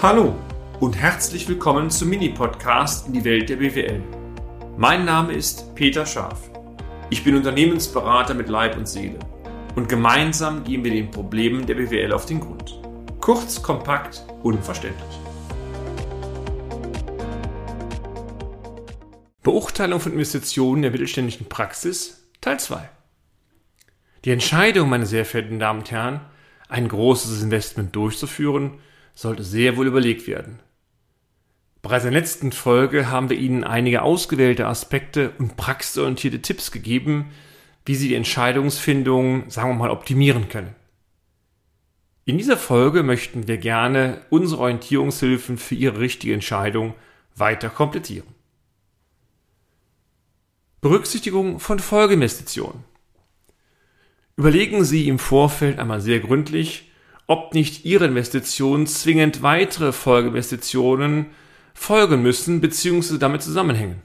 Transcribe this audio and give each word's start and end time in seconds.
Hallo 0.00 0.36
und 0.78 0.96
herzlich 0.96 1.48
willkommen 1.48 1.90
zum 1.90 2.10
Mini-Podcast 2.10 3.08
in 3.08 3.14
die 3.14 3.24
Welt 3.24 3.48
der 3.48 3.56
BWL. 3.56 4.00
Mein 4.76 5.04
Name 5.04 5.32
ist 5.32 5.74
Peter 5.74 6.06
Scharf. 6.06 6.52
Ich 7.10 7.24
bin 7.24 7.34
Unternehmensberater 7.34 8.32
mit 8.34 8.48
Leib 8.48 8.76
und 8.76 8.86
Seele 8.86 9.18
und 9.74 9.88
gemeinsam 9.88 10.62
gehen 10.62 10.84
wir 10.84 10.92
den 10.92 11.10
Problemen 11.10 11.66
der 11.66 11.74
BWL 11.74 12.12
auf 12.12 12.26
den 12.26 12.38
Grund. 12.38 12.80
Kurz, 13.20 13.60
kompakt, 13.60 14.24
unverständlich. 14.44 15.18
Beurteilung 19.42 19.98
von 19.98 20.12
Investitionen 20.12 20.82
der 20.82 20.92
mittelständischen 20.92 21.48
Praxis 21.48 22.30
Teil 22.40 22.60
2. 22.60 22.88
Die 24.24 24.30
Entscheidung, 24.30 24.90
meine 24.90 25.06
sehr 25.06 25.24
verehrten 25.24 25.58
Damen 25.58 25.80
und 25.80 25.90
Herren, 25.90 26.20
ein 26.68 26.86
großes 26.86 27.42
Investment 27.42 27.96
durchzuführen, 27.96 28.78
sollte 29.18 29.42
sehr 29.42 29.76
wohl 29.76 29.88
überlegt 29.88 30.28
werden. 30.28 30.60
Bereits 31.82 32.04
in 32.04 32.12
der 32.12 32.20
letzten 32.20 32.52
Folge 32.52 33.10
haben 33.10 33.28
wir 33.28 33.36
Ihnen 33.36 33.64
einige 33.64 34.02
ausgewählte 34.02 34.68
Aspekte 34.68 35.32
und 35.38 35.56
praxisorientierte 35.56 36.40
Tipps 36.40 36.70
gegeben, 36.70 37.32
wie 37.84 37.96
Sie 37.96 38.06
die 38.06 38.14
Entscheidungsfindung, 38.14 39.50
sagen 39.50 39.70
wir 39.70 39.74
mal, 39.74 39.90
optimieren 39.90 40.48
können. 40.48 40.72
In 42.26 42.38
dieser 42.38 42.56
Folge 42.56 43.02
möchten 43.02 43.48
wir 43.48 43.58
gerne 43.58 44.20
unsere 44.30 44.60
Orientierungshilfen 44.60 45.58
für 45.58 45.74
Ihre 45.74 45.98
richtige 45.98 46.34
Entscheidung 46.34 46.94
weiter 47.34 47.70
komplettieren. 47.70 48.28
Berücksichtigung 50.80 51.58
von 51.58 51.80
Folgeinvestitionen. 51.80 52.84
Überlegen 54.36 54.84
Sie 54.84 55.08
im 55.08 55.18
Vorfeld 55.18 55.80
einmal 55.80 56.00
sehr 56.00 56.20
gründlich, 56.20 56.87
ob 57.28 57.54
nicht 57.54 57.84
ihre 57.84 58.06
Investitionen 58.06 58.88
zwingend 58.88 59.42
weitere 59.42 59.92
Folgeinvestitionen 59.92 61.26
folgen 61.74 62.22
müssen 62.22 62.60
bzw. 62.60 63.18
damit 63.18 63.42
zusammenhängen. 63.42 64.02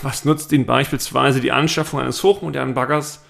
Was 0.00 0.24
nutzt 0.24 0.50
Ihnen 0.52 0.66
beispielsweise 0.66 1.40
die 1.40 1.52
Anschaffung 1.52 2.00
eines 2.00 2.22
hochmodernen 2.22 2.74
Baggers, 2.74 3.24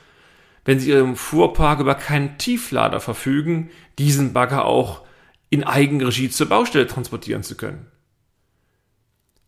wenn 0.65 0.79
Sie 0.79 0.91
Ihrem 0.91 1.17
Fuhrpark 1.17 1.81
über 1.81 1.97
keinen 1.97 2.39
Tieflader 2.39 3.01
verfügen, 3.01 3.71
diesen 3.99 4.33
Bagger 4.33 4.65
auch 4.65 5.03
in 5.51 5.65
Eigenregie 5.65 6.31
zur 6.31 6.49
Baustelle 6.49 6.87
transportieren 6.87 7.43
zu 7.43 7.57
können? 7.57 7.87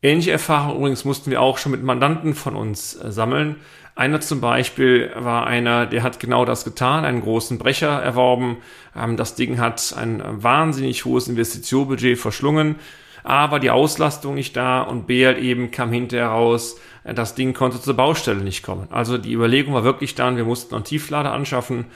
Ähnliche 0.02 0.32
Erfahrungen 0.32 0.76
übrigens 0.76 1.04
mussten 1.04 1.30
wir 1.30 1.40
auch 1.40 1.56
schon 1.56 1.72
mit 1.72 1.82
Mandanten 1.82 2.34
von 2.34 2.56
uns 2.56 2.94
äh, 2.96 3.10
sammeln. 3.10 3.56
Einer 3.96 4.20
zum 4.20 4.40
Beispiel 4.40 5.12
war 5.14 5.46
einer, 5.46 5.86
der 5.86 6.02
hat 6.02 6.18
genau 6.18 6.44
das 6.44 6.64
getan, 6.64 7.04
einen 7.04 7.22
großen 7.22 7.58
Brecher 7.58 8.02
erworben. 8.02 8.56
Ähm, 8.96 9.16
das 9.16 9.36
Ding 9.36 9.58
hat 9.58 9.94
ein 9.96 10.22
wahnsinnig 10.24 11.04
hohes 11.04 11.28
Investitionsbudget 11.28 12.18
verschlungen. 12.18 12.76
A 13.22 13.50
war 13.50 13.60
die 13.60 13.70
Auslastung 13.70 14.34
nicht 14.34 14.56
da 14.56 14.82
und 14.82 15.06
B 15.06 15.24
halt 15.24 15.38
eben 15.38 15.70
kam 15.70 15.92
hinterher 15.92 16.28
raus, 16.28 16.76
das 17.04 17.34
Ding 17.34 17.54
konnte 17.54 17.80
zur 17.80 17.94
Baustelle 17.94 18.42
nicht 18.42 18.62
kommen. 18.62 18.86
Also 18.90 19.16
die 19.16 19.32
Überlegung 19.32 19.72
war 19.72 19.84
wirklich 19.84 20.14
dann, 20.14 20.36
wir 20.36 20.44
mussten 20.44 20.74
einen 20.74 20.84
Tieflader 20.84 21.32
anschaffen 21.32 21.86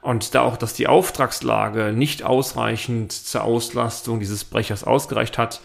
und 0.00 0.34
da 0.34 0.42
auch, 0.42 0.56
dass 0.56 0.74
die 0.74 0.88
Auftragslage 0.88 1.92
nicht 1.92 2.24
ausreichend 2.24 3.12
zur 3.12 3.44
Auslastung 3.44 4.18
dieses 4.18 4.44
Brechers 4.44 4.82
ausgereicht 4.82 5.38
hat, 5.38 5.60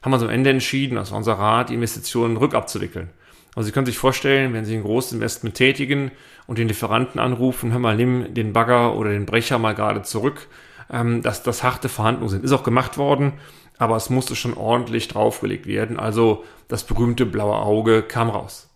haben 0.00 0.12
wir 0.12 0.16
uns 0.16 0.24
am 0.24 0.30
Ende 0.30 0.50
entschieden, 0.50 0.96
das 0.96 1.10
war 1.10 1.18
unser 1.18 1.34
Rat, 1.34 1.68
die 1.68 1.74
Investitionen 1.74 2.38
rückabzuwickeln. 2.38 3.10
Also 3.56 3.66
Sie 3.66 3.72
können 3.72 3.86
sich 3.86 3.98
vorstellen, 3.98 4.52
wenn 4.52 4.66
Sie 4.66 4.76
ein 4.76 4.82
großes 4.82 5.14
Investment 5.14 5.54
tätigen 5.54 6.12
und 6.46 6.58
den 6.58 6.68
Lieferanten 6.68 7.18
anrufen, 7.18 7.72
hör 7.72 7.78
mal, 7.78 7.96
nimm 7.96 8.34
den 8.34 8.52
Bagger 8.52 8.94
oder 8.94 9.10
den 9.10 9.24
Brecher 9.24 9.58
mal 9.58 9.74
gerade 9.74 10.02
zurück, 10.02 10.46
ähm, 10.92 11.22
dass 11.22 11.42
das 11.42 11.62
harte 11.62 11.88
Verhandlungen 11.88 12.28
sind. 12.28 12.44
Ist 12.44 12.52
auch 12.52 12.64
gemacht 12.64 12.98
worden, 12.98 13.32
aber 13.78 13.96
es 13.96 14.10
musste 14.10 14.36
schon 14.36 14.54
ordentlich 14.54 15.08
draufgelegt 15.08 15.66
werden. 15.66 15.98
Also 15.98 16.44
das 16.68 16.84
berühmte 16.84 17.24
blaue 17.24 17.56
Auge 17.56 18.02
kam 18.02 18.28
raus. 18.28 18.68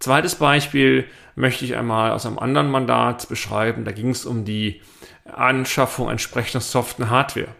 Zweites 0.00 0.34
Beispiel 0.34 1.04
möchte 1.36 1.64
ich 1.64 1.76
einmal 1.76 2.10
aus 2.10 2.26
einem 2.26 2.38
anderen 2.40 2.70
Mandat 2.70 3.28
beschreiben. 3.28 3.84
Da 3.84 3.92
ging 3.92 4.10
es 4.10 4.26
um 4.26 4.44
die 4.44 4.80
Anschaffung 5.24 6.10
entsprechender 6.10 6.60
Software 6.60 7.10
Hardware. 7.10 7.54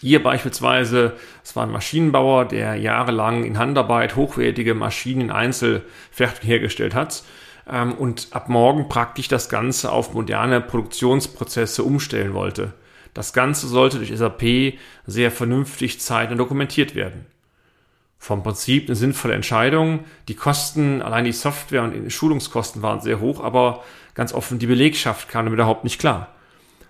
Hier 0.00 0.22
beispielsweise, 0.22 1.16
es 1.42 1.56
war 1.56 1.64
ein 1.64 1.72
Maschinenbauer, 1.72 2.44
der 2.44 2.76
jahrelang 2.76 3.44
in 3.44 3.58
Handarbeit 3.58 4.14
hochwertige 4.14 4.74
Maschinen 4.74 5.22
in 5.22 5.30
Einzelfertigung 5.30 6.46
hergestellt 6.46 6.94
hat 6.94 7.24
ähm, 7.68 7.94
und 7.94 8.28
ab 8.30 8.48
morgen 8.48 8.88
praktisch 8.88 9.28
das 9.28 9.48
Ganze 9.48 9.90
auf 9.90 10.14
moderne 10.14 10.60
Produktionsprozesse 10.60 11.82
umstellen 11.82 12.32
wollte. 12.32 12.74
Das 13.12 13.32
Ganze 13.32 13.66
sollte 13.66 13.96
durch 13.96 14.16
SAP 14.16 14.78
sehr 15.06 15.32
vernünftig 15.32 16.00
zeit- 16.00 16.30
und 16.30 16.38
dokumentiert 16.38 16.94
werden. 16.94 17.26
Vom 18.18 18.42
Prinzip 18.42 18.86
eine 18.88 18.96
sinnvolle 18.96 19.34
Entscheidung. 19.34 20.04
Die 20.28 20.34
Kosten, 20.34 21.02
allein 21.02 21.24
die 21.24 21.32
Software 21.32 21.82
und 21.82 21.92
die 21.92 22.10
Schulungskosten 22.10 22.82
waren 22.82 23.00
sehr 23.00 23.20
hoch, 23.20 23.42
aber 23.42 23.84
ganz 24.14 24.32
offen 24.32 24.58
die 24.58 24.66
Belegschaft 24.66 25.28
kam 25.28 25.46
damit 25.46 25.58
überhaupt 25.58 25.84
nicht 25.84 26.00
klar. 26.00 26.28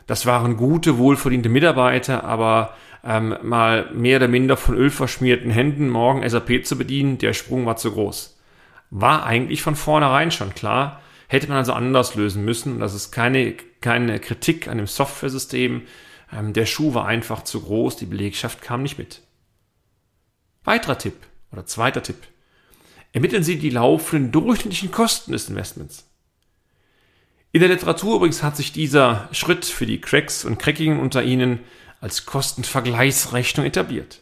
Das 0.07 0.25
waren 0.25 0.57
gute, 0.57 0.97
wohlverdiente 0.97 1.51
Mitarbeiter, 1.51 2.25
aber 2.25 2.75
ähm, 3.05 3.37
mal 3.43 3.91
mehr 3.93 4.17
oder 4.17 4.29
minder 4.29 4.57
von 4.57 4.77
Öl 4.77 4.91
verschmierten 4.91 5.51
Händen 5.51 5.89
morgen 5.89 6.29
SAP 6.29 6.65
zu 6.65 6.77
bedienen, 6.77 7.19
der 7.19 7.33
Sprung 7.33 7.67
war 7.67 7.77
zu 7.77 7.93
groß. 7.93 8.39
War 8.91 9.25
eigentlich 9.25 9.63
von 9.63 9.77
vornherein 9.77 10.31
schon 10.31 10.55
klar, 10.55 11.01
hätte 11.29 11.49
man 11.49 11.59
also 11.59 11.73
anders 11.73 12.15
lösen 12.15 12.45
müssen. 12.45 12.81
Das 12.81 12.95
ist 12.95 13.13
keine, 13.13 13.55
keine 13.81 14.19
Kritik 14.19 14.69
an 14.69 14.79
dem 14.79 14.87
Softwaresystem. 14.87 15.83
Ähm, 16.33 16.53
der 16.53 16.67
Schuh 16.67 16.95
war 16.95 17.07
einfach 17.07 17.45
zu 17.45 17.61
groß, 17.61 17.97
die 17.97 18.07
Belegschaft 18.07 18.63
kam 18.63 18.83
nicht 18.83 18.99
mit. 18.99 19.23
Weiterer 20.65 20.99
Tipp 20.99 21.15
oder 21.53 21.67
zweiter 21.67 22.03
Tipp. 22.03 22.19
Ermitteln 23.13 23.43
Sie 23.43 23.59
die 23.59 23.71
laufenden 23.71 24.33
durchschnittlichen 24.33 24.91
Kosten 24.91 25.33
des 25.33 25.49
Investments. 25.49 26.09
In 27.53 27.61
der 27.61 27.71
Literatur 27.71 28.17
übrigens 28.17 28.43
hat 28.43 28.57
sich 28.57 28.73
dieser 28.73 29.29
Schritt 29.33 29.65
für 29.65 29.87
die 29.87 30.01
Cracks 30.01 30.45
und 30.45 30.59
Cracking 30.59 31.01
unter 31.01 31.23
Ihnen 31.23 31.61
als 32.01 32.27
Kostenvergleichsrechnung 32.27 33.67
etabliert. 33.67 34.21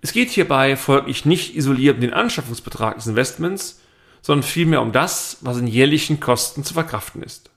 Es 0.00 0.12
geht 0.12 0.30
hierbei 0.30 0.76
folglich 0.76 1.24
nicht 1.24 1.56
isoliert 1.56 1.96
um 1.96 2.00
den 2.00 2.12
Anschaffungsbetrag 2.12 2.96
des 2.96 3.06
Investments, 3.06 3.80
sondern 4.22 4.44
vielmehr 4.44 4.82
um 4.82 4.92
das, 4.92 5.38
was 5.40 5.58
in 5.58 5.66
jährlichen 5.66 6.20
Kosten 6.20 6.64
zu 6.64 6.74
verkraften 6.74 7.22
ist. 7.22 7.50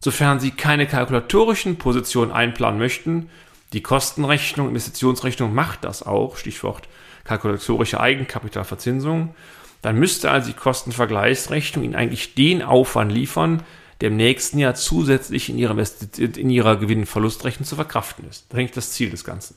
Sofern 0.00 0.40
Sie 0.40 0.52
keine 0.52 0.86
kalkulatorischen 0.86 1.76
Positionen 1.76 2.30
einplanen 2.30 2.78
möchten, 2.78 3.30
die 3.72 3.82
Kostenrechnung, 3.82 4.68
Investitionsrechnung 4.68 5.54
macht 5.54 5.84
das 5.84 6.02
auch, 6.02 6.36
Stichwort 6.36 6.88
kalkulatorische 7.24 8.00
Eigenkapitalverzinsung, 8.00 9.34
dann 9.82 9.96
müsste 9.96 10.30
also 10.30 10.48
die 10.48 10.56
Kostenvergleichsrechnung 10.56 11.84
Ihnen 11.84 11.94
eigentlich 11.94 12.34
den 12.34 12.62
Aufwand 12.62 13.12
liefern, 13.12 13.62
der 14.00 14.08
im 14.08 14.16
nächsten 14.16 14.58
Jahr 14.58 14.74
zusätzlich 14.74 15.48
in 15.48 15.58
ihrer, 15.58 15.76
in 16.18 16.50
ihrer 16.50 16.76
Gewinn-Verlustrechnung 16.76 17.66
zu 17.66 17.74
verkraften 17.74 18.28
ist. 18.28 18.46
Das 18.48 18.54
ist 18.54 18.58
eigentlich 18.58 18.72
das 18.72 18.92
Ziel 18.92 19.10
des 19.10 19.24
Ganzen. 19.24 19.56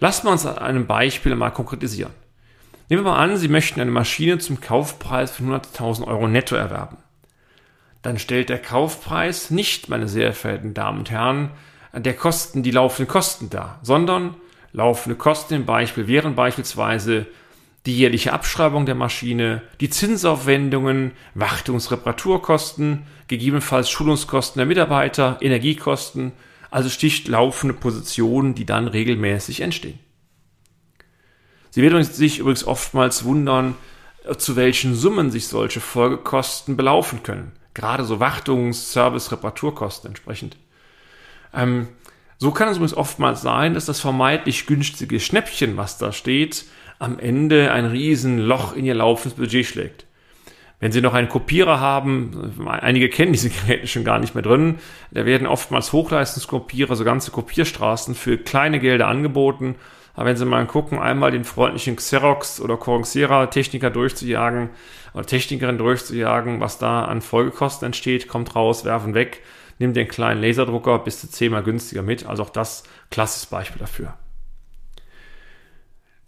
Lassen 0.00 0.26
wir 0.26 0.32
uns 0.32 0.46
an 0.46 0.58
einem 0.58 0.86
Beispiel 0.86 1.34
mal 1.34 1.50
konkretisieren. 1.50 2.12
Nehmen 2.88 3.04
wir 3.04 3.10
mal 3.10 3.18
an, 3.18 3.36
Sie 3.36 3.48
möchten 3.48 3.80
eine 3.80 3.90
Maschine 3.90 4.38
zum 4.38 4.60
Kaufpreis 4.60 5.32
von 5.32 5.50
100.000 5.50 6.06
Euro 6.06 6.28
netto 6.28 6.54
erwerben. 6.54 6.96
Dann 8.02 8.18
stellt 8.18 8.48
der 8.48 8.62
Kaufpreis 8.62 9.50
nicht, 9.50 9.88
meine 9.88 10.08
sehr 10.08 10.32
verehrten 10.32 10.72
Damen 10.72 11.00
und 11.00 11.10
Herren, 11.10 11.50
der 11.92 12.14
Kosten 12.14 12.62
die 12.62 12.70
laufenden 12.70 13.10
Kosten 13.10 13.50
dar, 13.50 13.80
sondern 13.82 14.36
laufende 14.72 15.16
Kosten 15.16 15.54
im 15.54 15.66
Beispiel 15.66 16.06
wären 16.06 16.34
beispielsweise 16.34 17.26
die 17.88 17.96
jährliche 17.96 18.34
Abschreibung 18.34 18.84
der 18.84 18.94
Maschine, 18.94 19.62
die 19.80 19.88
Zinsaufwendungen, 19.88 21.12
Wartungsreparaturkosten, 21.34 23.06
gegebenenfalls 23.28 23.88
Schulungskosten 23.88 24.60
der 24.60 24.66
Mitarbeiter, 24.66 25.38
Energiekosten, 25.40 26.32
also 26.70 26.90
sticht 26.90 27.28
laufende 27.28 27.72
Positionen, 27.72 28.54
die 28.54 28.66
dann 28.66 28.88
regelmäßig 28.88 29.62
entstehen. 29.62 29.98
Sie 31.70 31.80
werden 31.80 32.04
sich 32.04 32.40
übrigens 32.40 32.64
oftmals 32.64 33.24
wundern, 33.24 33.74
zu 34.36 34.54
welchen 34.54 34.94
Summen 34.94 35.30
sich 35.30 35.48
solche 35.48 35.80
Folgekosten 35.80 36.76
belaufen 36.76 37.22
können. 37.22 37.52
Gerade 37.72 38.04
so 38.04 38.20
Wartungs-, 38.20 38.92
Service-, 38.92 39.32
Reparaturkosten 39.32 40.08
entsprechend. 40.08 40.58
Ähm, 41.54 41.88
so 42.36 42.50
kann 42.50 42.68
es 42.68 42.76
übrigens 42.76 42.96
oftmals 42.96 43.40
sein, 43.40 43.72
dass 43.72 43.86
das 43.86 44.00
vermeintlich 44.00 44.66
günstige 44.66 45.20
Schnäppchen, 45.20 45.78
was 45.78 45.96
da 45.96 46.12
steht, 46.12 46.66
am 46.98 47.18
Ende 47.18 47.72
ein 47.72 47.86
Riesenloch 47.86 48.74
in 48.74 48.84
ihr 48.84 48.94
laufendes 48.94 49.38
Budget 49.38 49.66
schlägt. 49.66 50.06
Wenn 50.80 50.92
Sie 50.92 51.00
noch 51.00 51.14
einen 51.14 51.28
Kopierer 51.28 51.80
haben, 51.80 52.54
einige 52.66 53.08
kennen 53.08 53.32
diese 53.32 53.50
Geräte 53.66 53.86
schon 53.86 54.04
gar 54.04 54.18
nicht 54.18 54.34
mehr 54.34 54.42
drin, 54.42 54.78
da 55.10 55.26
werden 55.26 55.46
oftmals 55.46 55.92
Hochleistungskopierer, 55.92 56.94
so 56.94 57.04
ganze 57.04 57.30
Kopierstraßen 57.30 58.14
für 58.14 58.38
kleine 58.38 58.78
Gelder 58.78 59.08
angeboten. 59.08 59.74
Aber 60.14 60.26
wenn 60.26 60.36
Sie 60.36 60.44
mal 60.44 60.66
gucken, 60.66 60.98
einmal 60.98 61.30
den 61.30 61.44
freundlichen 61.44 61.96
Xerox 61.96 62.60
oder 62.60 62.76
Corsaira 62.76 63.46
Techniker 63.46 63.90
durchzujagen 63.90 64.70
oder 65.14 65.24
Technikerin 65.24 65.78
durchzujagen, 65.78 66.60
was 66.60 66.78
da 66.78 67.04
an 67.04 67.22
Folgekosten 67.22 67.86
entsteht, 67.86 68.26
kommt 68.26 68.54
raus, 68.56 68.84
werfen 68.84 69.14
weg. 69.14 69.42
nimm 69.78 69.94
den 69.94 70.08
kleinen 70.08 70.42
Laserdrucker 70.42 70.98
bis 70.98 71.20
zu 71.20 71.30
zehnmal 71.30 71.62
günstiger 71.62 72.02
mit. 72.02 72.26
Also 72.26 72.42
auch 72.42 72.50
das 72.50 72.82
klassisches 73.10 73.46
Beispiel 73.46 73.78
dafür. 73.78 74.14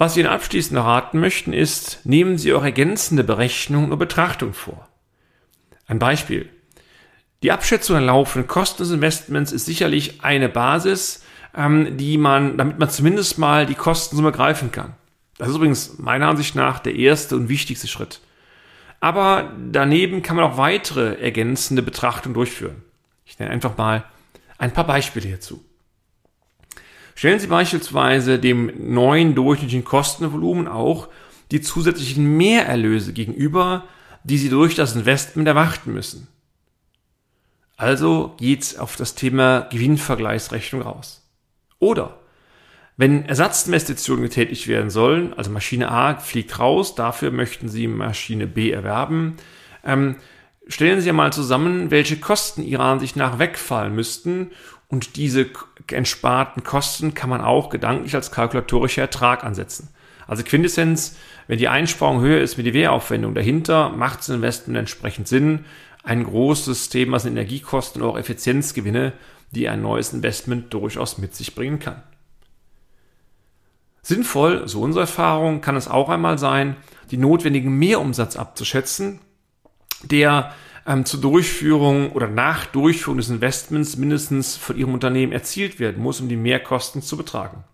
Was 0.01 0.17
wir 0.17 0.25
Ihnen 0.25 0.33
abschließend 0.33 0.81
raten 0.81 1.21
möchten, 1.21 1.53
ist, 1.53 2.01
nehmen 2.05 2.39
Sie 2.39 2.55
auch 2.55 2.65
ergänzende 2.65 3.23
Berechnungen 3.23 3.93
und 3.93 3.99
Betrachtung 3.99 4.55
vor. 4.55 4.89
Ein 5.87 5.99
Beispiel. 5.99 6.49
Die 7.43 7.53
Abschätzung 7.53 7.97
der 7.97 8.07
laufenden 8.07 8.49
Kosten 8.49 8.83
des 8.83 8.93
Investments 8.93 9.53
ist 9.53 9.67
sicherlich 9.67 10.25
eine 10.25 10.49
Basis, 10.49 11.23
ähm, 11.55 11.99
die 11.99 12.17
man, 12.17 12.57
damit 12.57 12.79
man 12.79 12.89
zumindest 12.89 13.37
mal 13.37 13.67
die 13.67 13.75
Kostensumme 13.75 14.33
greifen 14.33 14.73
kann. 14.73 14.95
Das 15.37 15.51
ist 15.51 15.57
übrigens 15.57 15.99
meiner 15.99 16.29
Ansicht 16.29 16.55
nach 16.55 16.79
der 16.79 16.95
erste 16.95 17.37
und 17.37 17.51
wichtigste 17.51 17.87
Schritt. 17.87 18.23
Aber 19.01 19.53
daneben 19.71 20.23
kann 20.23 20.37
man 20.37 20.47
auch 20.47 20.57
weitere 20.57 21.21
ergänzende 21.21 21.83
Betrachtungen 21.83 22.33
durchführen. 22.33 22.83
Ich 23.27 23.39
nenne 23.39 23.51
einfach 23.51 23.77
mal 23.77 24.05
ein 24.57 24.73
paar 24.73 24.87
Beispiele 24.87 25.29
hierzu. 25.29 25.63
Stellen 27.21 27.39
Sie 27.39 27.49
beispielsweise 27.49 28.39
dem 28.39 28.73
neuen 28.95 29.35
durchschnittlichen 29.35 29.85
Kostenvolumen 29.85 30.67
auch 30.67 31.09
die 31.51 31.61
zusätzlichen 31.61 32.39
Mehrerlöse 32.39 33.13
gegenüber, 33.13 33.85
die 34.25 34.39
Sie 34.39 34.49
durch 34.49 34.75
das 34.75 34.97
Investment 34.97 35.47
erwarten 35.47 35.93
müssen. 35.93 36.29
Also 37.77 38.35
geht's 38.39 38.79
auf 38.79 38.97
das 38.97 39.17
Thema 39.17 39.69
Gewinnvergleichsrechnung 39.71 40.81
raus. 40.81 41.31
Oder 41.79 42.21
wenn 42.97 43.27
Ersatzinvestitionen 43.27 44.23
getätigt 44.23 44.67
werden 44.67 44.89
sollen, 44.89 45.35
also 45.35 45.51
Maschine 45.51 45.91
A 45.91 46.17
fliegt 46.17 46.59
raus, 46.59 46.95
dafür 46.95 47.33
möchten 47.33 47.69
Sie 47.69 47.87
Maschine 47.87 48.47
B 48.47 48.71
erwerben, 48.71 49.37
ähm, 49.85 50.17
stellen 50.69 51.03
Sie 51.03 51.13
mal 51.13 51.35
zusammen, 51.35 51.91
welche 51.91 52.17
Kosten 52.17 52.63
Ihrer 52.63 52.85
Ansicht 52.85 53.17
nach 53.17 53.39
wegfallen 53.39 53.95
müssten 53.95 54.53
und 54.91 55.17
diese 55.17 55.47
entsparten 55.91 56.65
Kosten 56.65 57.15
kann 57.15 57.31
man 57.31 57.41
auch 57.41 57.71
gedanklich 57.71 58.15
als 58.15 58.33
kalkulatorischer 58.33 59.03
Ertrag 59.03 59.45
ansetzen. 59.45 59.89
Also 60.27 60.43
Quintessenz, 60.43 61.17
wenn 61.47 61.59
die 61.59 61.69
Einsparung 61.69 62.21
höher 62.21 62.41
ist 62.41 62.57
mit 62.57 62.67
die 62.67 62.75
Wehraufwendung 62.75 63.35
dahinter, 63.35 63.91
macht 63.91 64.21
das 64.21 64.29
Investment 64.29 64.79
entsprechend 64.79 65.29
Sinn. 65.29 65.65
Ein 66.03 66.25
großes 66.25 66.89
Thema 66.89 67.19
sind 67.19 67.33
Energiekosten 67.33 68.03
und 68.03 68.09
auch 68.09 68.19
Effizienzgewinne, 68.19 69.13
die 69.53 69.69
ein 69.69 69.83
neues 69.83 70.13
Investment 70.13 70.73
durchaus 70.75 71.19
mit 71.19 71.35
sich 71.35 71.55
bringen 71.55 71.79
kann. 71.79 72.03
Sinnvoll, 74.03 74.67
so 74.67 74.81
unsere 74.81 75.03
Erfahrung, 75.03 75.61
kann 75.61 75.77
es 75.77 75.89
auch 75.89 76.09
einmal 76.09 76.39
sein, 76.39 76.77
die 77.11 77.17
notwendigen 77.17 77.77
Mehrumsatz 77.79 78.37
abzuschätzen, 78.37 79.21
der 80.03 80.53
ähm, 80.87 81.05
zur 81.05 81.21
Durchführung 81.21 82.13
oder 82.13 82.29
nach 82.29 82.67
Durchführung 82.67 83.19
des 83.19 83.31
Investments 83.31 83.97
mindestens 83.97 84.57
von 84.57 84.77
Ihrem 84.77 84.95
Unternehmen 84.95 85.33
erzielt 85.33 85.79
werden 85.79 86.03
muss, 86.03 86.21
um 86.21 86.29
die 86.29 86.37
Mehrkosten 86.37 87.03
zu 87.03 87.17
betragen. 87.17 87.65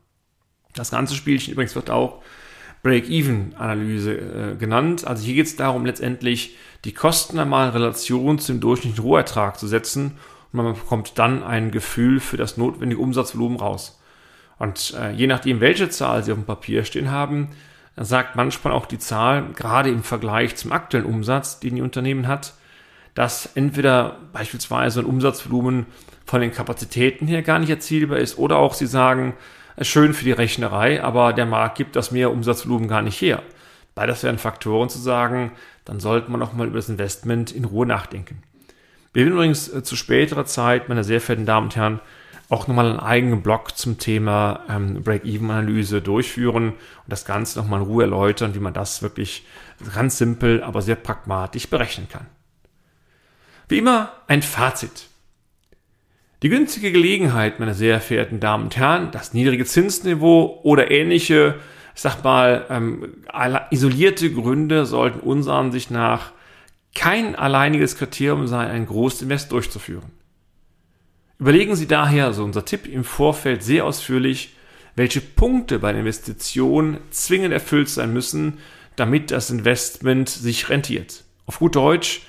Das 0.75 0.91
ganze 0.91 1.15
Spielchen 1.15 1.53
übrigens 1.53 1.75
wird 1.75 1.91
auch 1.91 2.23
Break-Even-Analyse 2.83 4.13
äh, 4.13 4.57
genannt. 4.57 5.07
Also 5.07 5.25
hier 5.25 5.35
geht 5.35 5.47
es 5.47 5.57
darum, 5.57 5.87
letztendlich 5.87 6.57
die 6.85 6.93
Kosten 6.93 7.39
einmal 7.39 7.69
in 7.69 7.73
Relation 7.73 8.39
zu 8.39 8.53
dem 8.53 8.61
durchschnittlichen 8.61 9.05
Rohertrag 9.05 9.59
zu 9.59 9.67
setzen 9.67 10.19
und 10.53 10.63
man 10.63 10.75
bekommt 10.75 11.19
dann 11.19 11.43
ein 11.43 11.71
Gefühl 11.71 12.21
für 12.21 12.37
das 12.37 12.57
notwendige 12.57 13.01
Umsatzvolumen 13.01 13.59
raus. 13.59 14.01
Und 14.59 14.95
äh, 14.99 15.11
je 15.13 15.27
nachdem, 15.27 15.61
welche 15.61 15.89
Zahl 15.91 16.23
Sie 16.23 16.33
auf 16.33 16.39
dem 16.39 16.47
Papier 16.47 16.85
stehen 16.85 17.11
haben, 17.11 17.49
sagt 17.97 18.37
manchmal 18.37 18.73
auch 18.73 18.87
die 18.87 18.99
Zahl, 18.99 19.53
gerade 19.55 19.91
im 19.91 20.03
Vergleich 20.03 20.57
zum 20.57 20.73
aktuellen 20.73 21.07
Umsatz, 21.07 21.61
den 21.61 21.77
Ihr 21.77 21.85
Unternehmen 21.85 22.29
hat, 22.29 22.55
dass 23.17 23.47
entweder 23.55 24.19
beispielsweise 24.33 25.01
ein 25.01 25.07
Umsatzvolumen 25.07 25.87
von 26.27 26.43
den 26.43 26.53
Kapazitäten 26.53 27.27
her 27.27 27.43
gar 27.43 27.59
nicht 27.59 27.71
erzielbar 27.71 28.19
ist 28.19 28.39
oder 28.39 28.59
auch 28.59 28.75
Sie 28.75 28.87
sagen, 28.87 29.35
schön 29.81 30.13
für 30.13 30.25
die 30.25 30.33
Rechnerei, 30.33 31.03
aber 31.03 31.33
der 31.33 31.47
Markt 31.47 31.79
gibt 31.79 31.97
das 31.97 32.11
mehr 32.11 32.31
Umsatzvolumen 32.31 32.89
gar 32.89 33.03
nicht 33.03 33.21
her. 33.21 33.43
Beides 33.95 34.23
wären 34.23 34.37
Faktoren 34.37 34.91
zu 34.91 34.99
sagen, 34.99 35.53
dann 35.87 35.99
sollte 35.99 36.31
man 36.31 36.43
auch 36.43 36.53
mal 36.53 36.67
über 36.67 36.77
das 36.77 36.91
Investment 36.91 37.53
in 37.53 37.65
Ruhe 37.65 37.87
nachdenken. 37.87 38.43
Wir 39.15 39.25
werden 39.25 39.33
übrigens 39.33 39.73
äh, 39.73 39.83
zu 39.83 39.97
späterer 39.97 40.45
Zeit, 40.45 40.91
meine 40.91 41.03
sehr 41.03 41.23
verehrten 41.23 41.47
Damen 41.47 41.69
und 41.69 41.77
Herren, 41.77 42.01
auch 42.51 42.69
nochmal 42.69 42.91
einen 42.91 43.01
eigenen 43.01 43.41
Blog 43.41 43.79
zum 43.79 43.99
Thema 43.99 44.61
ähm, 44.69 45.03
Break-Even-Analyse 45.03 46.03
durchführen 46.03 46.69
und 46.73 46.77
das 47.09 47.25
Ganze 47.25 47.59
nochmal 47.59 47.81
in 47.81 47.87
Ruhe 47.87 48.05
erläutern, 48.05 48.55
wie 48.55 48.61
man 48.61 48.75
das 48.75 49.03
wirklich 49.03 49.47
ganz 49.95 50.19
simpel, 50.19 50.63
aber 50.63 50.83
sehr 50.83 50.97
pragmatisch 50.97 51.69
berechnen 51.69 52.09
kann. 52.11 52.27
Wie 53.69 53.79
immer 53.79 54.13
ein 54.27 54.43
Fazit. 54.43 55.09
Die 56.43 56.49
günstige 56.49 56.93
Gelegenheit, 56.93 57.59
meine 57.59 57.75
sehr 57.75 58.01
verehrten 58.01 58.41
Damen 58.41 58.65
und 58.65 58.77
Herren, 58.77 59.11
das 59.11 59.33
niedrige 59.33 59.65
Zinsniveau 59.65 60.61
oder 60.63 60.91
ähnliche, 60.91 61.57
ich 61.95 62.03
sag 62.03 62.23
mal, 62.23 62.67
ähm, 62.69 63.15
isolierte 63.71 64.31
Gründe 64.33 64.87
sollten 64.87 65.21
unserer 65.21 65.57
Ansicht 65.57 65.91
nach 65.91 66.33
kein 66.95 67.35
alleiniges 67.35 67.97
Kriterium 67.97 68.47
sein, 68.47 68.71
ein 68.71 68.87
Großinvest 68.87 69.51
durchzuführen. 69.51 70.11
Überlegen 71.39 71.75
Sie 71.75 71.87
daher, 71.87 72.33
so 72.33 72.45
unser 72.45 72.65
Tipp 72.65 72.87
im 72.87 73.05
Vorfeld 73.05 73.63
sehr 73.63 73.85
ausführlich, 73.85 74.55
welche 74.95 75.21
Punkte 75.21 75.79
bei 75.79 75.93
der 75.93 76.01
Investition 76.01 76.99
zwingend 77.11 77.53
erfüllt 77.53 77.91
sein 77.91 78.13
müssen, 78.13 78.59
damit 78.97 79.31
das 79.31 79.51
Investment 79.51 80.29
sich 80.29 80.71
rentiert. 80.71 81.25
Auf 81.45 81.59
gut 81.59 81.77
Deutsch, 81.77 82.23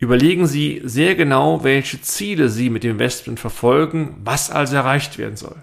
überlegen 0.00 0.46
Sie 0.46 0.80
sehr 0.82 1.14
genau, 1.14 1.62
welche 1.62 2.00
Ziele 2.00 2.48
Sie 2.48 2.70
mit 2.70 2.82
dem 2.82 2.92
Investment 2.92 3.38
verfolgen, 3.38 4.16
was 4.24 4.50
also 4.50 4.74
erreicht 4.74 5.18
werden 5.18 5.36
soll. 5.36 5.56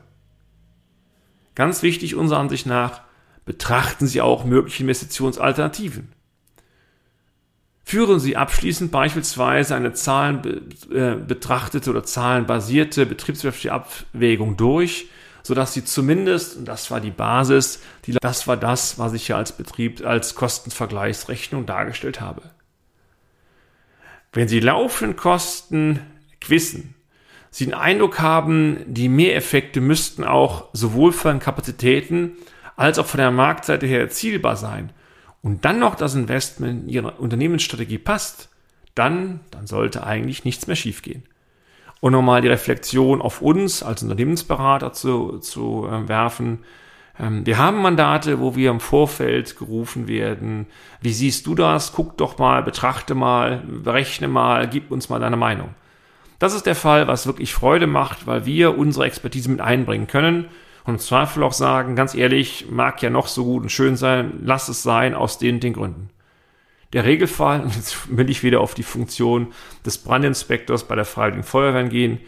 Ganz 1.56 1.82
wichtig 1.82 2.16
unserer 2.16 2.40
Ansicht 2.40 2.68
nach, 2.68 3.02
betrachten 3.46 4.06
Sie 4.06 4.22
auch 4.22 4.46
mögliche 4.46 4.84
Investitionsalternativen. 4.84 6.14
Führen 7.84 8.20
Sie 8.20 8.38
abschließend 8.38 8.92
beispielsweise 8.92 9.74
eine 9.74 9.94
zahlenbetrachtete 9.94 11.90
äh, 11.90 11.94
oder 11.94 12.04
zahlenbasierte 12.04 13.06
betriebswirtschaftliche 13.06 13.74
Abwägung 13.74 14.56
durch, 14.56 15.08
sodass 15.42 15.74
Sie 15.74 15.84
zumindest, 15.84 16.58
und 16.58 16.66
das 16.66 16.92
war 16.92 17.00
die 17.00 17.12
Basis, 17.12 17.82
die, 18.06 18.12
das 18.12 18.46
war 18.46 18.58
das, 18.58 19.00
was 19.00 19.14
ich 19.14 19.30
ja 19.30 19.38
als 19.38 19.54
Betrieb, 19.54 20.06
als 20.06 20.36
Kostenvergleichsrechnung 20.36 21.66
dargestellt 21.66 22.22
habe. 22.22 22.44
Wenn 24.38 24.48
Sie 24.48 24.60
laufenden 24.60 25.16
Kosten 25.16 26.00
wissen, 26.48 26.94
Sie 27.50 27.66
den 27.66 27.74
Eindruck 27.74 28.20
haben, 28.20 28.78
die 28.86 29.10
Mehreffekte 29.10 29.82
müssten 29.82 30.24
auch 30.24 30.66
sowohl 30.74 31.12
von 31.12 31.40
Kapazitäten 31.40 32.34
als 32.76 33.00
auch 33.00 33.08
von 33.08 33.18
der 33.18 33.32
Marktseite 33.32 33.88
her 33.88 34.00
erzielbar 34.00 34.56
sein 34.56 34.92
und 35.42 35.66
dann 35.66 35.80
noch 35.80 35.96
das 35.96 36.14
Investment 36.14 36.84
in 36.84 36.90
Ihre 36.90 37.14
Unternehmensstrategie 37.14 37.98
passt, 37.98 38.50
dann, 38.94 39.40
dann 39.50 39.66
sollte 39.66 40.06
eigentlich 40.06 40.46
nichts 40.46 40.68
mehr 40.68 40.76
schiefgehen. 40.76 41.24
Und 42.00 42.12
nochmal 42.12 42.42
die 42.42 42.48
Reflexion 42.48 43.24
auf 43.24 43.42
uns 43.42 43.82
als 43.82 44.04
Unternehmensberater 44.04 44.94
zu, 44.94 45.40
zu 45.40 45.88
äh, 45.92 46.08
werfen. 46.08 46.60
Ähm, 47.20 47.46
wir 47.46 47.58
haben 47.58 47.82
Mandate, 47.82 48.40
wo 48.40 48.56
wir 48.56 48.70
im 48.70 48.80
Vorfeld 48.80 49.58
gerufen 49.58 50.08
werden. 50.08 50.68
Wie 51.02 51.14
siehst 51.14 51.48
du 51.48 51.56
das? 51.56 51.94
Guck 51.94 52.18
doch 52.18 52.38
mal, 52.38 52.64
betrachte 52.64 53.16
mal, 53.16 53.64
berechne 53.66 54.28
mal, 54.28 54.68
gib 54.68 54.92
uns 54.92 55.10
mal 55.10 55.20
deine 55.20 55.38
Meinung. 55.38 55.70
Das 56.40 56.54
ist 56.54 56.66
der 56.66 56.76
Fall, 56.76 57.08
was 57.08 57.26
wirklich 57.26 57.54
Freude 57.54 57.88
macht, 57.88 58.28
weil 58.28 58.46
wir 58.46 58.78
unsere 58.78 59.06
Expertise 59.06 59.50
mit 59.50 59.60
einbringen 59.60 60.08
können 60.08 60.46
und 60.86 60.96
im 60.96 61.00
Zweifel 61.00 61.44
auch 61.44 61.54
sagen, 61.54 61.96
ganz 61.96 62.14
ehrlich, 62.14 62.68
mag 62.70 63.02
ja 63.02 63.10
noch 63.10 63.28
so 63.28 63.44
gut 63.44 63.64
und 63.64 63.72
schön 63.72 63.98
sein, 63.98 64.40
lass 64.44 64.70
es 64.70 64.84
sein 64.84 65.16
aus 65.16 65.40
den, 65.40 65.60
den 65.60 65.74
Gründen. 65.74 66.10
Der 66.94 67.06
Regelfall, 67.06 67.62
und 67.64 67.76
jetzt 67.76 68.16
will 68.16 68.30
ich 68.30 68.44
wieder 68.44 68.62
auf 68.62 68.76
die 68.76 68.84
Funktion 68.84 69.48
des 69.86 69.98
Brandinspektors 69.98 70.84
bei 70.88 70.96
der 70.96 71.06
Freiwilligen 71.06 71.44
Feuerwehr 71.44 71.84
gehen, 71.86 72.20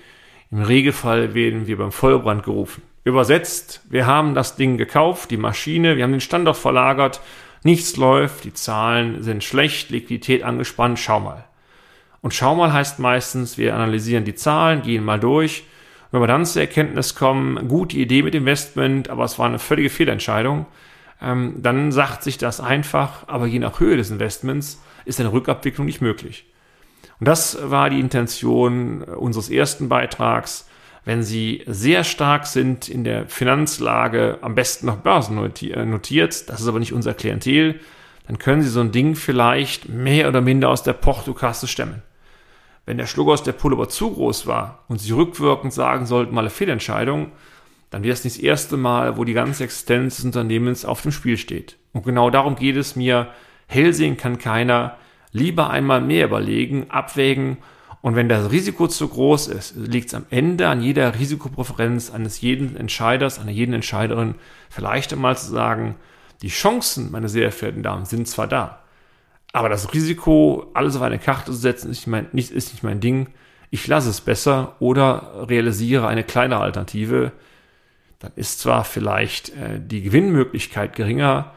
im 0.52 0.64
Regelfall 0.64 1.36
werden 1.36 1.68
wir 1.68 1.78
beim 1.78 1.92
Feuerbrand 1.92 2.44
gerufen. 2.44 2.82
Übersetzt, 3.04 3.82
wir 3.90 4.06
haben 4.06 4.36
das 4.36 4.56
Ding 4.56 4.78
gekauft, 4.78 5.32
die 5.32 5.38
Maschine, 5.38 5.98
wir 5.98 6.04
haben 6.04 6.12
den 6.12 6.22
Standort 6.22 6.58
verlagert, 6.58 7.22
nichts 7.64 7.98
läuft, 7.98 8.44
die 8.44 8.54
Zahlen 8.54 9.24
sind 9.24 9.44
schlecht, 9.44 9.90
Liquidität 9.90 10.44
angespannt, 10.44 11.00
schau 11.00 11.20
mal. 11.20 11.46
Und 12.22 12.34
schau 12.34 12.56
mal 12.56 12.74
heißt 12.74 13.00
meistens, 13.00 13.58
wir 13.58 13.76
analysieren 13.76 14.26
die 14.26 14.36
Zahlen, 14.36 14.82
gehen 14.82 15.06
mal 15.06 15.20
durch 15.20 15.64
wenn 16.12 16.22
wir 16.22 16.28
dann 16.28 16.46
zur 16.46 16.62
Erkenntnis 16.62 17.16
kommen, 17.16 17.68
gute 17.68 17.98
Idee 17.98 18.24
mit 18.24 18.34
Investment, 18.34 19.10
aber 19.10 19.26
es 19.26 19.38
war 19.38 19.46
eine 19.46 19.60
völlige 19.60 19.90
Fehlentscheidung, 19.90 20.66
ähm, 21.22 21.56
dann 21.58 21.92
sagt 21.92 22.24
sich 22.24 22.38
das 22.38 22.60
einfach, 22.60 23.28
aber 23.28 23.46
je 23.46 23.60
nach 23.60 23.80
Höhe 23.80 23.98
des 23.98 24.10
Investments 24.10 24.82
ist 25.06 25.20
eine 25.20 25.32
Rückabwicklung 25.32 25.86
nicht 25.86 26.02
möglich. 26.02 26.46
Und 27.20 27.28
das 27.28 27.58
war 27.70 27.90
die 27.90 28.00
Intention 28.00 29.04
unseres 29.04 29.50
ersten 29.50 29.90
Beitrags. 29.90 30.69
Wenn 31.06 31.24
Sie 31.24 31.64
sehr 31.66 32.04
stark 32.04 32.46
sind 32.46 32.90
in 32.90 33.04
der 33.04 33.28
Finanzlage, 33.28 34.40
am 34.42 34.56
besten 34.56 34.86
noch 34.86 34.98
Börsen 34.98 35.38
äh, 35.38 35.86
notiert, 35.86 36.50
das 36.50 36.62
ist 36.62 36.68
aber 36.68 36.80
nicht 36.80 36.94
unser 36.94 37.14
Klientel, 37.14 37.80
dann 38.28 38.38
können 38.38 38.62
Sie 38.62 38.70
so 38.70 38.82
ein 38.82 38.92
Ding 38.92 39.16
vielleicht 39.16 39.90
mehr 39.90 40.28
oder 40.28 40.42
minder 40.42 40.70
aus 40.70 40.84
der 40.84 40.94
Portokasse 40.94 41.68
stemmen. 41.68 42.04
wenn 42.86 42.98
der 42.98 43.06
Schluck 43.06 43.30
aus 43.30 43.44
der 43.44 43.52
Pullover 43.52 43.88
zu 43.88 44.12
groß 44.12 44.48
war 44.48 44.84
und 44.88 45.00
Sie 45.00 45.12
rückwirkend 45.12 45.74
sagen 45.74 46.08
sollten, 46.08 46.34
mal 46.34 46.42
eine 46.42 46.50
Fehlentscheidung, 46.50 47.32
dann 47.92 48.04
wäre 48.04 48.14
es 48.14 48.24
nicht 48.24 48.38
das 48.38 48.44
erste 48.44 48.78
Mal, 48.78 49.18
wo 49.18 49.24
die 49.24 49.34
ganze 49.34 49.64
Existenz 49.64 50.18
des 50.18 50.26
Unternehmens 50.26 50.86
auf 50.86 51.04
dem 51.04 51.12
Spiel 51.12 51.38
steht. 51.38 51.78
Und 51.94 52.04
genau 52.04 52.30
darum 52.30 52.56
geht 52.56 52.76
es 52.78 52.96
mir. 52.96 53.28
Hell 53.68 53.94
sehen 53.94 54.18
kann 54.18 54.40
keiner. 54.40 54.98
Lieber 55.32 55.70
einmal 55.70 56.02
mehr 56.02 56.26
überlegen, 56.26 56.90
abwägen 56.90 57.58
und 58.02 58.16
wenn 58.16 58.30
das 58.30 58.52
Risiko 58.52 58.88
zu 58.88 59.08
groß 59.08 59.48
ist, 59.48 59.76
liegt 59.76 60.08
es 60.10 60.14
am 60.14 60.26
Ende 60.30 60.70
an 60.70 60.82
jeder 60.82 61.20
Risikopräferenz 61.20 62.12
eines 62.12 62.40
jeden 62.42 62.78
Entscheiders, 62.78 63.40
einer 63.40 63.52
jeden 63.52 63.74
Entscheiderin, 63.74 64.36
vielleicht 64.70 65.12
einmal 65.12 65.38
zu 65.38 65.50
sagen, 65.52 65.96
die 66.42 66.48
Chancen, 66.48 67.12
meine 67.12 67.28
sehr 67.28 67.52
verehrten 67.52 67.84
Damen, 67.84 68.06
sind 68.06 68.28
zwar 68.28 68.48
da, 68.48 68.80
aber 69.52 69.70
das 69.70 69.94
Risiko, 69.94 70.70
alles 70.74 70.96
auf 70.96 71.02
eine 71.02 71.20
Karte 71.20 71.52
zu 71.52 71.58
setzen, 71.58 71.90
ist 71.90 71.98
nicht 71.98 72.08
mein, 72.08 72.28
ist 72.34 72.74
nicht 72.74 72.84
mein 72.84 73.00
Ding. 73.00 73.30
Ich 73.72 73.88
lasse 73.88 74.10
es 74.10 74.22
besser 74.22 74.76
oder 74.80 75.48
realisiere 75.50 76.08
eine 76.08 76.24
kleinere 76.24 76.62
Alternative. 76.62 77.32
Dann 78.20 78.32
ist 78.36 78.60
zwar 78.60 78.84
vielleicht 78.84 79.50
äh, 79.50 79.80
die 79.80 80.02
Gewinnmöglichkeit 80.02 80.96
geringer, 80.96 81.54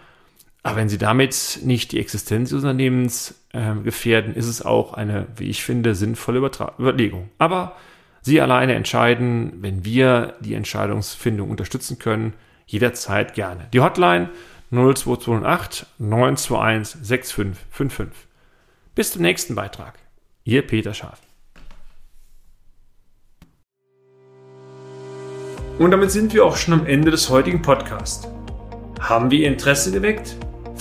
aber 0.62 0.76
wenn 0.76 0.88
Sie 0.88 0.98
damit 0.98 1.60
nicht 1.64 1.90
die 1.92 1.98
Existenz 1.98 2.50
des 2.50 2.62
Unternehmens 2.62 3.34
äh, 3.52 3.74
gefährden, 3.74 4.34
ist 4.34 4.46
es 4.46 4.64
auch 4.64 4.94
eine, 4.94 5.26
wie 5.36 5.50
ich 5.50 5.64
finde, 5.64 5.94
sinnvolle 5.94 6.38
Übertra 6.38 6.74
Überlegung. 6.78 7.30
Aber 7.38 7.76
Sie 8.20 8.40
alleine 8.40 8.74
entscheiden, 8.74 9.54
wenn 9.60 9.84
wir 9.84 10.34
die 10.40 10.54
Entscheidungsfindung 10.54 11.50
unterstützen 11.50 11.98
können, 11.98 12.34
jederzeit 12.66 13.34
gerne. 13.34 13.66
Die 13.72 13.80
Hotline 13.80 14.30
0228 14.70 15.86
921 15.98 17.04
6555. 17.04 18.28
Bis 18.94 19.10
zum 19.10 19.22
nächsten 19.22 19.56
Beitrag. 19.56 19.98
Ihr 20.44 20.64
Peter 20.64 20.94
Scharf. 20.94 21.20
Und 25.78 25.90
damit 25.90 26.12
sind 26.12 26.32
wir 26.32 26.44
auch 26.44 26.56
schon 26.56 26.74
am 26.74 26.86
Ende 26.86 27.10
des 27.10 27.28
heutigen 27.28 27.62
Podcasts. 27.62 28.28
Haben 29.00 29.32
wir 29.32 29.40
Ihr 29.40 29.48
Interesse 29.48 29.90
geweckt? 29.90 30.36